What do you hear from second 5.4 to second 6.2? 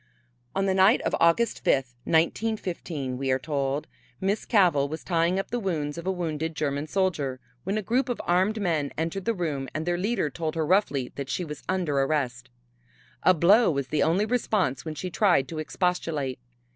the wounds of a